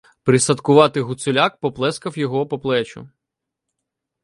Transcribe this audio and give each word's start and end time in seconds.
Присадкуватий 0.23 1.01
Гуцуляк 1.03 1.59
поплескав 1.59 2.17
його 2.17 2.47
по 2.47 2.59
плечу. 2.59 3.09